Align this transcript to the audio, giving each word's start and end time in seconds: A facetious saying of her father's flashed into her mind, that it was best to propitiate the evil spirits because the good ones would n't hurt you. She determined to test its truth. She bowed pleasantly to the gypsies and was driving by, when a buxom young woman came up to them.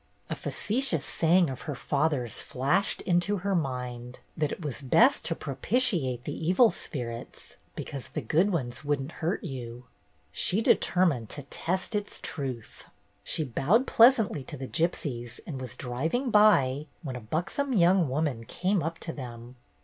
A 0.31 0.35
facetious 0.35 1.05
saying 1.05 1.47
of 1.51 1.61
her 1.69 1.75
father's 1.75 2.39
flashed 2.39 3.01
into 3.01 3.37
her 3.45 3.53
mind, 3.53 4.17
that 4.35 4.51
it 4.51 4.63
was 4.65 4.81
best 4.81 5.23
to 5.25 5.35
propitiate 5.35 6.23
the 6.23 6.33
evil 6.33 6.71
spirits 6.71 7.55
because 7.75 8.07
the 8.07 8.19
good 8.21 8.49
ones 8.51 8.83
would 8.83 8.99
n't 8.99 9.11
hurt 9.11 9.43
you. 9.43 9.85
She 10.31 10.59
determined 10.59 11.29
to 11.29 11.43
test 11.43 11.93
its 11.93 12.17
truth. 12.19 12.85
She 13.23 13.43
bowed 13.43 13.85
pleasantly 13.85 14.43
to 14.45 14.57
the 14.57 14.67
gypsies 14.67 15.39
and 15.45 15.61
was 15.61 15.75
driving 15.75 16.31
by, 16.31 16.87
when 17.03 17.15
a 17.15 17.21
buxom 17.21 17.71
young 17.71 18.09
woman 18.09 18.43
came 18.45 18.81
up 18.81 18.97
to 19.05 19.13
them. 19.13 19.55